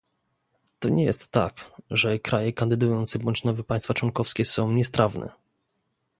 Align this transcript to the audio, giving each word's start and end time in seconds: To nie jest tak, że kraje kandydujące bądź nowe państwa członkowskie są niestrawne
To 0.79 0.89
nie 0.89 1.03
jest 1.03 1.27
tak, 1.31 1.71
że 1.91 2.19
kraje 2.19 2.53
kandydujące 2.53 3.19
bądź 3.19 3.43
nowe 3.43 3.63
państwa 3.63 3.93
członkowskie 3.93 4.45
są 4.45 4.71
niestrawne 4.71 5.31